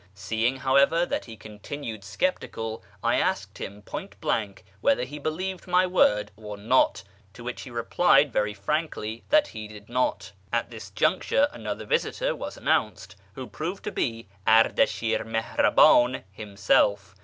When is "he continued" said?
1.25-2.03